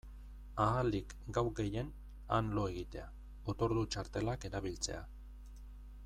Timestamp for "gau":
1.37-1.43